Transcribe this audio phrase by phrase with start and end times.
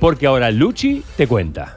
[0.00, 1.76] porque ahora Luchi te cuenta.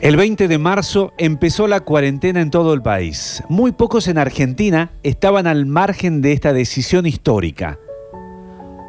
[0.00, 3.44] El 20 de marzo empezó la cuarentena en todo el país.
[3.50, 7.78] Muy pocos en Argentina estaban al margen de esta decisión histórica.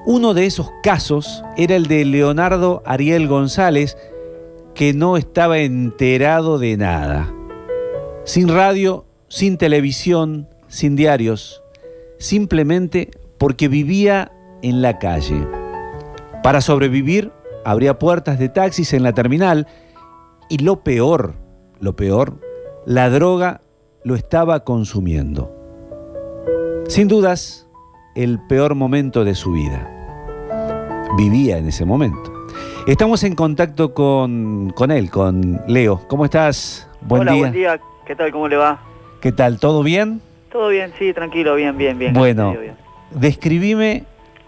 [0.05, 3.97] Uno de esos casos era el de Leonardo Ariel González,
[4.73, 7.31] que no estaba enterado de nada.
[8.23, 11.61] Sin radio, sin televisión, sin diarios,
[12.21, 13.09] simplemente
[13.39, 14.31] porque vivía
[14.61, 15.47] en la calle.
[16.43, 17.31] Para sobrevivir,
[17.65, 19.67] abría puertas de taxis en la terminal
[20.47, 21.33] y lo peor,
[21.79, 22.39] lo peor,
[22.85, 23.61] la droga
[24.03, 25.51] lo estaba consumiendo.
[26.87, 27.67] Sin dudas,
[28.15, 29.89] el peor momento de su vida.
[31.17, 32.31] Vivía en ese momento.
[32.85, 36.01] Estamos en contacto con, con él, con Leo.
[36.07, 36.87] ¿Cómo estás?
[37.01, 37.79] Buen Hola, buen día.
[38.05, 38.31] ¿Qué tal?
[38.31, 38.81] ¿Cómo le va?
[39.21, 39.59] ¿Qué tal?
[39.59, 40.21] ¿Todo bien?
[40.51, 42.13] Todo bien, sí, tranquilo, bien, bien, bien.
[42.13, 42.55] Bueno,
[43.11, 44.03] describime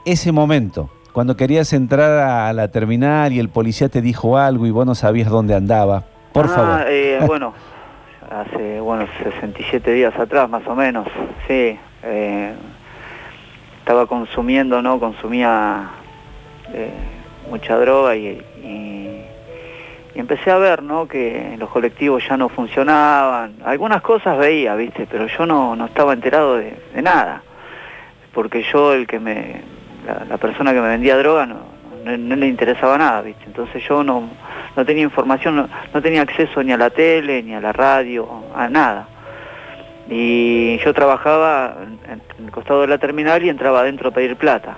[0.06, 4.72] ese momento cuando querías entrar a la terminal y el policía te dijo algo y
[4.72, 6.04] vos no sabías dónde andaba.
[6.34, 6.86] Por ah, favor.
[6.88, 7.54] Eh, bueno,
[8.30, 11.08] hace bueno 67 días atrás más o menos,
[11.48, 11.78] sí.
[12.04, 12.54] Eh,
[13.80, 15.00] estaba consumiendo, ¿no?
[15.00, 15.90] Consumía
[16.74, 16.92] eh,
[17.50, 18.42] mucha droga y,
[20.20, 21.08] empecé a ver, ¿no?
[21.08, 23.56] Que los colectivos ya no funcionaban.
[23.66, 25.08] Algunas cosas veía, ¿viste?
[25.10, 27.42] Pero yo no, no estaba enterado de nada.
[28.34, 29.74] Porque yo el que me
[30.06, 31.62] la, persona que me vendía droga no,
[32.18, 33.44] no, le interesaba nada, ¿viste?
[33.46, 34.30] Entonces yo no,
[34.76, 38.68] no tenía información, no, tenía acceso ni a la tele, ni a la radio, a
[38.68, 39.08] nada.
[40.10, 41.78] Y yo trabajaba
[42.10, 44.78] en, el costado de la terminal y entraba adentro a pedir plata.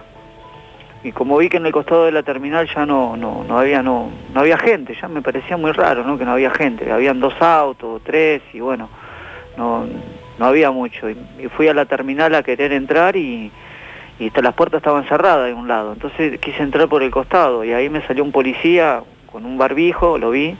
[1.06, 3.84] Y como vi que en el costado de la terminal ya no, no, no, había,
[3.84, 6.18] no, no había gente, ya me parecía muy raro ¿no?
[6.18, 8.90] que no había gente, habían dos autos, tres, y bueno,
[9.56, 9.86] no,
[10.40, 11.08] no había mucho.
[11.08, 11.16] y
[11.56, 13.52] fui a la terminal a querer entrar y,
[14.18, 15.94] y las puertas estaban cerradas de un lado.
[15.94, 20.18] Entonces quise entrar por el costado y ahí me salió un policía con un barbijo,
[20.18, 20.58] lo vi,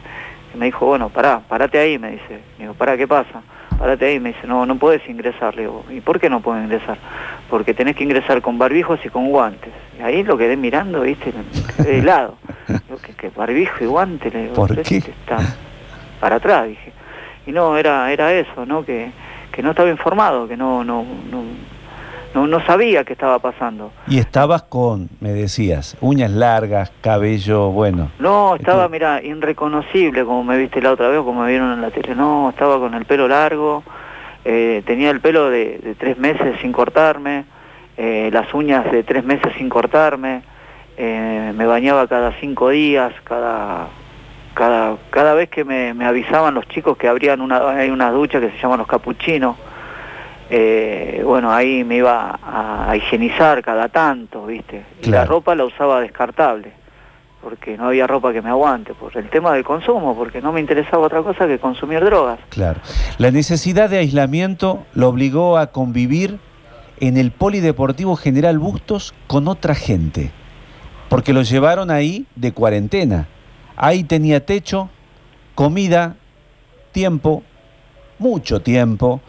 [0.54, 2.42] y me dijo, bueno, pará, parate ahí, me dice.
[2.60, 3.42] Digo, pará, ¿qué pasa?
[3.80, 5.56] Parate ahí, me dice, no, no puedes ingresar.
[5.56, 6.98] Le digo, ¿y por qué no puedo ingresar?
[7.50, 9.72] Porque tenés que ingresar con barbijos y con guantes.
[10.00, 11.34] Y ahí lo quedé mirando, viste,
[11.78, 12.38] de lado.
[12.68, 14.34] Digo, ¿qué, barbijo y guantes?
[14.34, 14.98] Le digo, ¿Por qué?
[14.98, 15.38] Está
[16.20, 16.92] para atrás, dije.
[17.46, 18.84] Y no, era, era eso, ¿no?
[18.86, 19.12] Que,
[19.52, 21.44] que no estaba informado, que no, no, no
[22.36, 23.94] no, no sabía qué estaba pasando.
[24.08, 28.12] Y estabas con, me decías, uñas largas, cabello, bueno.
[28.20, 31.92] No, estaba, mira, irreconocible, como me viste la otra vez como me vieron en la
[31.92, 32.14] tele.
[32.14, 33.84] No, estaba con el pelo largo,
[34.44, 37.46] eh, tenía el pelo de, tres meses sin cortarme,
[37.96, 40.42] eh, las uñas de tres meses sin cortarme,
[40.98, 43.88] eh, me bañaba cada cinco días, cada...
[44.54, 48.40] Cada, cada vez que me, me avisaban los chicos que abrían una, hay una ducha
[48.40, 49.58] que se llaman los capuchinos,
[50.50, 54.86] eh, bueno, ahí me iba a, higienizar cada tanto, ¿viste?
[55.02, 56.72] Y la ropa la usaba descartable,
[57.42, 60.60] porque no había ropa que me aguante, por el tema del consumo, porque no me
[60.60, 62.40] interesaba otra cosa que consumir drogas.
[62.50, 62.80] Claro.
[63.18, 66.40] La necesidad de aislamiento lo obligó a convivir
[67.00, 70.32] en el Polideportivo General Bustos con otra gente,
[71.10, 73.28] porque lo llevaron ahí de cuarentena.
[73.76, 74.90] Ahí tenía techo,
[75.56, 76.16] comida,
[76.92, 77.44] tiempo,
[78.20, 79.22] mucho tiempo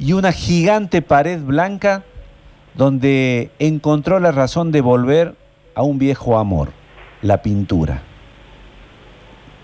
[0.00, 2.02] y una gigante pared blanca
[2.74, 5.34] donde encontró la razón de volver
[5.74, 6.70] a un viejo amor,
[7.20, 8.02] la pintura.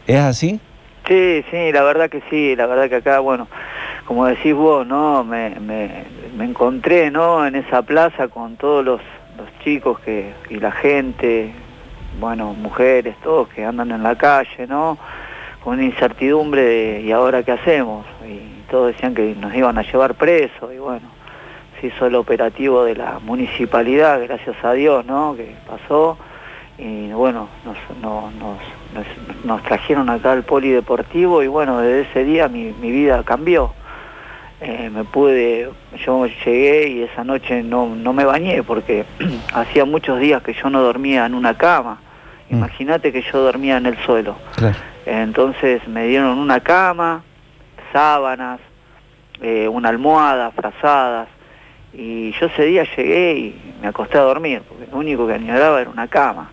[0.07, 0.61] ¿Es así?
[1.09, 3.49] Sí, sí, la verdad que sí, la verdad que acá, bueno,
[4.05, 5.25] como decís vos, ¿no?
[5.25, 6.05] Me, me,
[6.45, 7.47] encontré, ¿no?
[7.47, 9.01] En esa plaza con todos los,
[9.39, 11.51] los chicos que, y la gente,
[12.21, 14.99] bueno, mujeres, todos que andan en la calle, ¿no?
[15.67, 18.07] Con una incertidumbre de, ¿y ahora qué hacemos?
[18.25, 21.09] Y, todos decían que nos iban a llevar presos y bueno,
[21.81, 25.35] se hizo el operativo de la municipalidad, gracias a Dios, ¿no?
[25.37, 26.19] Que pasó
[26.79, 27.77] y bueno, nos,
[29.45, 33.73] nos, trajeron acá al polideportivo y bueno, desde ese día mi, vida cambió.
[34.61, 35.69] Eh, me pude,
[36.05, 39.05] yo llegué y esa noche no, no me bañé porque
[39.53, 41.99] hacía muchos días que yo no dormía en una cama.
[42.51, 42.55] Mm.
[42.55, 44.37] Imagínate que yo dormía en el suelo.
[45.07, 47.23] Entonces me dieron una cama,
[47.93, 48.61] sábanas,
[49.41, 51.29] eh, una almohada, frazadas.
[51.93, 55.81] Y yo ese día llegué y me acosté a dormir, porque lo único que añoraba
[55.81, 56.51] era una cama.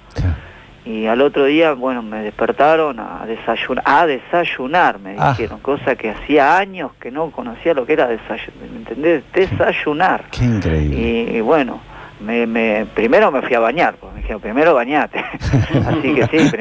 [0.86, 5.30] Y al otro día, bueno, me despertaron a desayunar, a desayunar, me ah.
[5.30, 9.24] dijeron, cosa que hacía años que no conocía lo que era desayunar, ¿me entendés?
[9.34, 10.26] Desayunar.
[10.30, 11.38] Qué increíble.
[11.38, 11.80] y bueno,
[12.20, 15.20] me, primero me fui a bañar, porque me dijeron, primero bañate.
[15.88, 16.52] Así que sí,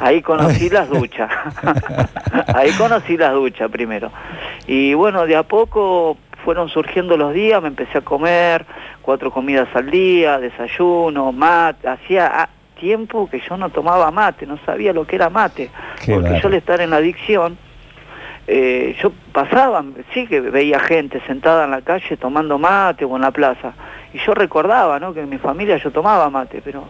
[0.00, 1.30] ahí conocí las duchas.
[2.54, 4.10] ahí conocí las duchas primero.
[4.66, 8.64] Y bueno, de a poco fueron surgiendo los días, me empecé a comer
[9.02, 12.48] cuatro comidas al día, desayuno, mate, hacía
[12.78, 15.70] tiempo que yo no tomaba mate, no sabía lo que era mate,
[16.06, 17.58] porque yo al estar en la adicción,
[18.50, 19.84] eh, yo pasaba,
[20.14, 23.74] sí que veía gente sentada en la calle tomando mate o en la plaza,
[24.14, 25.12] y yo recordaba, ¿no?
[25.12, 26.88] Que en mi familia yo tomaba mate, pero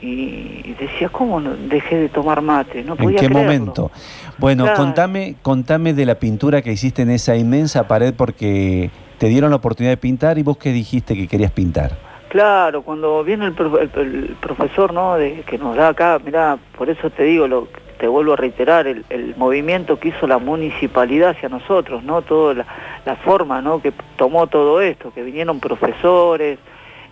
[0.00, 2.82] y, decía, ¿cómo dejé de tomar mate?
[2.82, 3.90] No podía ¿En qué momento?
[4.38, 9.50] Bueno, contame, contame de la pintura que hiciste en esa inmensa pared porque te dieron
[9.50, 11.92] la oportunidad de pintar y vos qué dijiste que querías pintar.
[12.30, 15.16] Claro, cuando viene el, profesor ¿no?
[15.16, 18.86] de, que nos da acá, mira, por eso te digo, lo, te vuelvo a reiterar,
[18.86, 22.22] el, movimiento que hizo la municipalidad hacia nosotros, ¿no?
[22.22, 22.66] Toda
[23.04, 23.80] la, forma ¿no?
[23.80, 26.58] que tomó todo esto, que vinieron profesores,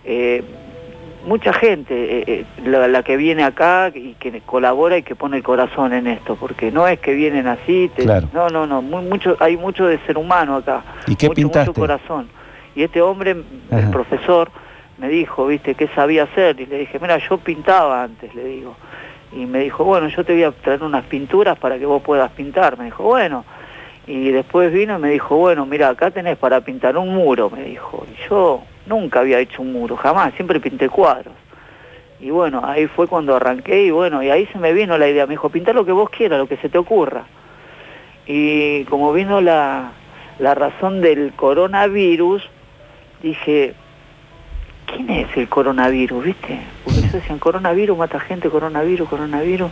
[0.03, 0.43] eh,
[1.25, 5.43] mucha gente eh, eh, la, que viene acá y que colabora y que pone el
[5.43, 7.91] corazón en esto, porque no es que vienen así,
[8.33, 12.29] no, no, no, mucho, hay mucho de ser humano acá, ¿Y qué mucho, mucho corazón.
[12.75, 13.37] Y este hombre,
[13.71, 14.51] el profesor,
[14.97, 18.75] me dijo, viste, qué sabía hacer, y le dije, mira, yo pintaba antes, le digo.
[19.35, 22.31] Y me dijo, bueno, yo te voy a traer unas pinturas para que vos puedas
[22.31, 22.77] pintar.
[22.77, 23.45] Me dijo, bueno.
[24.07, 27.63] Y después vino y me dijo, bueno, mira, acá tenés para pintar un muro, me
[27.63, 28.05] dijo.
[28.11, 31.33] Y yo nunca había hecho un muro, jamás, siempre pinté cuadros.
[32.19, 35.25] Y bueno, ahí fue cuando arranqué y bueno, y ahí se me vino la idea,
[35.25, 37.25] me dijo, pintar lo que vos quieras, lo que se te ocurra.
[38.25, 39.91] Y como vino la,
[40.39, 42.47] la razón del coronavirus,
[43.21, 43.73] dije,
[44.85, 46.59] ¿quién es el coronavirus, viste?
[47.15, 49.71] Decían, coronavirus mata gente, coronavirus, coronavirus.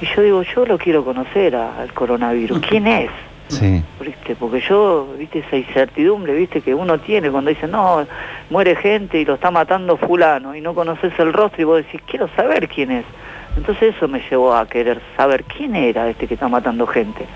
[0.00, 3.10] Y yo digo, yo lo quiero conocer al coronavirus, ¿quién es?
[3.48, 3.82] Sí.
[4.38, 8.06] Porque yo, viste, esa incertidumbre, viste, que uno tiene cuando dice, no,
[8.48, 12.00] muere gente y lo está matando fulano, y no conoces el rostro y vos decís,
[12.06, 13.04] quiero saber quién es.
[13.56, 17.26] Entonces eso me llevó a querer saber quién era este que está matando gente.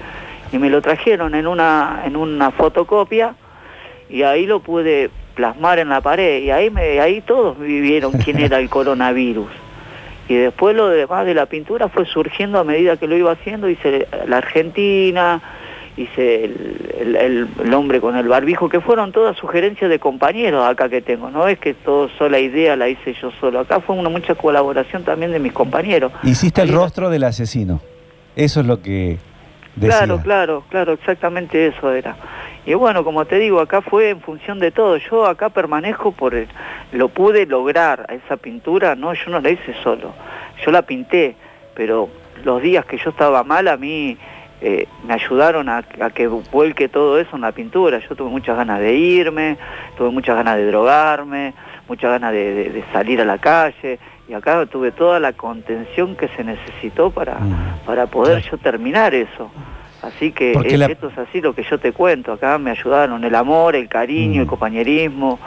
[0.53, 3.35] Y me lo trajeron en una, en una fotocopia
[4.09, 8.39] y ahí lo pude plasmar en la pared y ahí, me, ahí todos vivieron quién
[8.39, 9.51] era el coronavirus.
[10.29, 13.69] Y después lo demás de la pintura fue surgiendo a medida que lo iba haciendo,
[13.69, 15.43] hice la Argentina,
[15.97, 21.03] hice el, el, hombre con el barbijo, que fueron todas sugerencias de compañeros acá que
[21.03, 24.35] tengo, no es que todo sola idea la hice yo solo, acá fue una mucha
[24.35, 26.13] colaboración también de mis compañeros.
[26.23, 27.81] Hiciste el rostro del asesino,
[28.35, 29.19] eso es lo que...
[29.81, 32.17] Claro, claro, claro, exactamente eso era.
[32.67, 34.97] Y bueno, como te digo, acá fue en función de todo.
[34.97, 36.49] Yo acá permanezco por el,
[36.93, 40.15] lo pude lograr a esa pintura, no, yo no la hice solo.
[40.65, 41.37] Yo la pinté,
[41.75, 42.09] pero
[42.45, 44.17] los días que yo estaba mal a mí
[44.61, 45.83] eh, me ayudaron a,
[46.15, 47.99] que vuelque todo eso en la pintura.
[47.99, 49.59] Yo tuve muchas ganas de irme,
[49.99, 51.53] tuve muchas ganas de drogarme,
[51.87, 53.99] muchas ganas de, salir a la calle,
[54.29, 57.87] y acá tuve toda la contención que se necesitó para, mm.
[57.87, 59.51] para poder yo terminar eso.
[60.03, 63.75] Así que esto es así lo que yo te cuento, acá me ayudaron el amor,
[63.75, 64.51] el cariño, el mm.
[64.51, 65.39] compañerismo,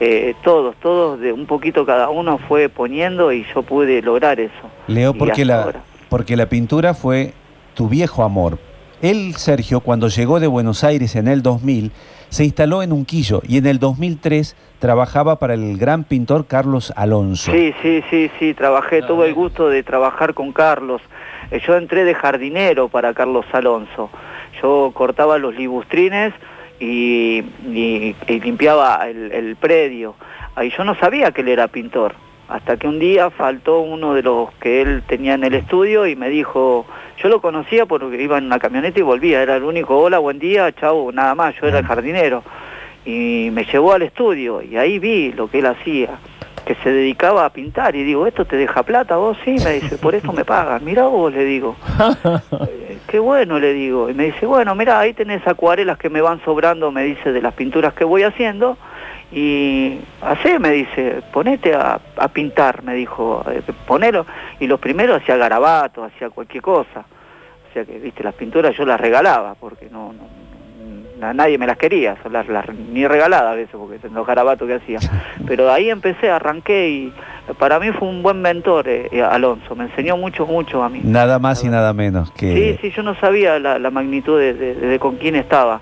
[0.00, 4.70] eh, todos, todos, de un poquito cada uno fue poniendo y yo pude lograr eso.
[4.86, 5.70] Leo, porque la,
[6.08, 7.34] porque la pintura fue
[7.74, 8.58] tu viejo amor.
[9.02, 11.92] Él, Sergio, cuando llegó de Buenos Aires en el 2000,
[12.30, 17.52] se instaló en Unquillo y en el 2003 trabajaba para el gran pintor Carlos Alonso.
[17.52, 21.02] Sí, sí, sí, sí, trabajé, ah, tuve el gusto de trabajar con Carlos.
[21.50, 24.10] Eh, yo entré de jardinero para Carlos Alonso.
[24.62, 26.32] Yo cortaba los libustrines
[26.80, 27.42] y,
[28.28, 30.14] limpiaba el, el predio.
[30.54, 32.14] Ahí yo no sabía que él era pintor
[32.48, 36.14] hasta que un día faltó uno de los que él tenía en el estudio y
[36.14, 36.86] me dijo,
[37.22, 40.38] yo lo conocía porque iba en una camioneta y volvía, era el único, hola, buen
[40.38, 42.44] día, chau, nada más, yo era el jardinero.
[43.06, 46.18] Y me llevó al estudio y ahí vi lo que él hacía,
[46.66, 49.38] que se dedicaba a pintar y digo, ¿esto te deja plata vos?
[49.44, 51.76] Sí, me dice, por esto me pagan, mira vos, le digo.
[52.68, 54.10] Eh, qué bueno, le digo.
[54.10, 57.40] Y me dice, bueno, mira, ahí tenés acuarelas que me van sobrando, me dice, de
[57.40, 58.76] las pinturas que voy haciendo
[59.32, 61.98] y así me dice, ponete a,
[62.32, 64.24] pintar, me dijo, eh, ponelo,
[64.60, 68.86] y los primeros hacía garabatos, hacía cualquier cosa, o sea que, viste, las pinturas yo
[68.86, 70.28] las regalaba, porque no, no,
[71.18, 72.46] nadie me las quería, las,
[72.92, 74.98] ni regaladas a veces, porque los garabatos que hacía,
[75.46, 77.12] pero ahí empecé, arranqué y
[77.58, 81.00] para mí fue un buen mentor eh, eh, Alonso, me enseñó mucho, mucho a mí.
[81.02, 82.52] Nada más y nada menos que...
[82.54, 85.80] Sí, sí, yo no sabía la, magnitud de con quién estaba.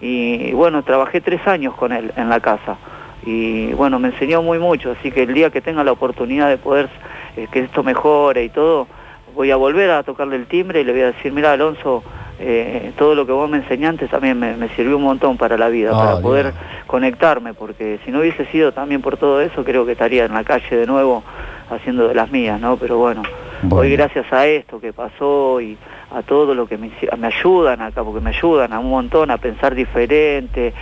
[0.00, 2.76] Y bueno, trabajé tres años con él en la casa.
[3.24, 6.58] Y bueno, me enseñó muy mucho, así que el día que tenga la oportunidad de
[6.58, 6.90] poder
[7.36, 8.86] eh, que esto mejore y todo,
[9.34, 12.02] voy a volver a tocarle el timbre y le voy a decir, mira Alonso,
[12.40, 15.92] eh, todo lo que vos me enseñaste también me, sirvió un montón para la vida,
[15.92, 16.52] para poder
[16.86, 20.42] conectarme, porque si no hubiese sido también por todo eso, creo que estaría en la
[20.42, 21.22] calle de nuevo
[21.70, 22.76] haciendo de las mías, ¿no?
[22.76, 23.22] Pero bueno,
[23.70, 25.78] hoy gracias a esto que pasó y
[26.12, 29.38] a todo lo que me, me ayudan acá, porque me ayudan a un montón a
[29.38, 30.74] pensar diferente,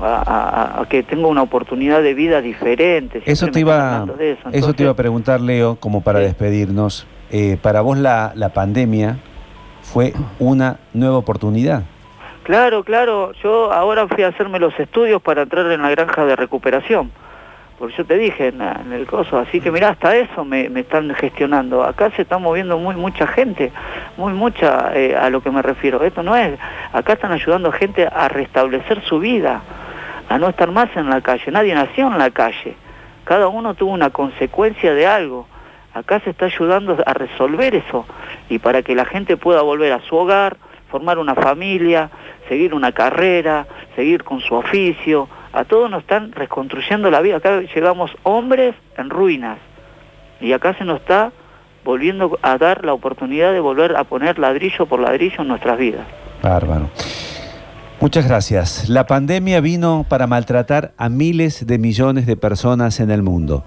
[0.00, 3.22] a, que tenga una oportunidad de vida diferente.
[3.26, 4.06] Eso te, iba,
[4.52, 4.72] eso.
[4.72, 7.06] te iba a preguntar, Leo, como para despedirnos.
[7.32, 9.18] Eh, para vos la, la pandemia
[9.82, 11.82] fue una nueva oportunidad.
[12.42, 13.32] Claro, claro.
[13.42, 17.10] Yo ahora fui a hacerme los estudios para entrar en la granja de recuperación.
[17.78, 21.82] Porque yo te dije en, el coso, así que mira, hasta eso me, están gestionando.
[21.82, 23.72] Acá se está moviendo muy mucha gente,
[24.18, 26.02] muy mucha eh, a lo que me refiero.
[26.04, 26.58] Esto no es,
[26.92, 29.62] acá están ayudando a gente a restablecer su vida,
[30.28, 31.50] a no estar más en la calle.
[31.50, 32.76] Nadie nació en la calle.
[33.24, 35.46] Cada uno tuvo una consecuencia de algo.
[35.94, 38.06] Acá se está ayudando a resolver eso
[38.48, 40.56] y para que la gente pueda volver a su hogar,
[40.90, 42.10] formar una familia,
[42.48, 43.66] seguir una carrera,
[43.96, 45.28] seguir con su oficio.
[45.52, 47.36] A todos nos están reconstruyendo la vida.
[47.36, 49.58] Acá llegamos hombres en ruinas
[50.40, 51.32] y acá se nos está
[51.84, 56.06] volviendo a dar la oportunidad de volver a poner ladrillo por ladrillo en nuestras vidas.
[56.42, 56.88] Bárbaro.
[58.00, 58.88] Muchas gracias.
[58.88, 63.62] La pandemia vino para maltratar a miles de millones de personas en el mundo,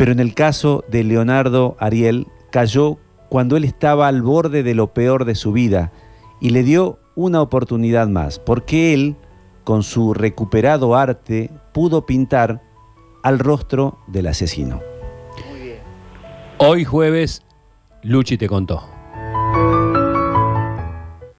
[0.00, 2.96] pero en el caso de Leonardo Ariel cayó
[3.28, 5.92] cuando él estaba al borde de lo peor de su vida
[6.40, 9.16] y le dio una oportunidad más, porque él,
[9.62, 12.62] con su recuperado arte, pudo pintar
[13.22, 14.80] al rostro del asesino.
[16.56, 17.42] Hoy jueves,
[18.02, 18.99] Luchi te contó.